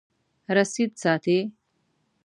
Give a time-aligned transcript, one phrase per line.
[0.57, 1.39] رسید ساتئ؟